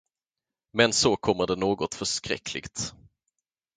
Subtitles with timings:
[0.73, 2.93] Men så kommer det något förskräckligt.